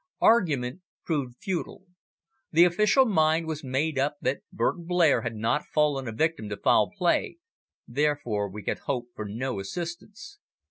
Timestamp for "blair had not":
4.85-5.67